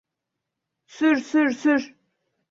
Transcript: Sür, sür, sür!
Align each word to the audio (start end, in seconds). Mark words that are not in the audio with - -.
Sür, 0.85 1.17
sür, 1.19 1.51
sür! 1.51 1.95